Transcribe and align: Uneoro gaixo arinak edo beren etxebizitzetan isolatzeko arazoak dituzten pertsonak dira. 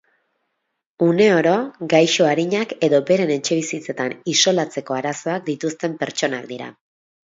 Uneoro 1.07 1.51
gaixo 1.91 2.27
arinak 2.31 2.75
edo 2.89 3.03
beren 3.13 3.37
etxebizitzetan 3.37 4.19
isolatzeko 4.37 5.01
arazoak 5.01 5.49
dituzten 5.55 6.05
pertsonak 6.05 6.55
dira. 6.55 6.77